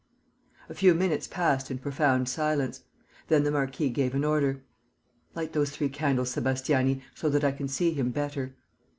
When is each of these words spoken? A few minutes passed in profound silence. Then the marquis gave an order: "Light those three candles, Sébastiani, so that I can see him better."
A 0.67 0.73
few 0.73 0.95
minutes 0.95 1.27
passed 1.27 1.69
in 1.69 1.77
profound 1.77 2.27
silence. 2.27 2.81
Then 3.27 3.43
the 3.43 3.51
marquis 3.51 3.91
gave 3.91 4.15
an 4.15 4.23
order: 4.23 4.63
"Light 5.35 5.53
those 5.53 5.69
three 5.69 5.89
candles, 5.89 6.35
Sébastiani, 6.35 7.03
so 7.13 7.29
that 7.29 7.43
I 7.43 7.51
can 7.51 7.67
see 7.67 7.91
him 7.93 8.09
better." 8.09 8.55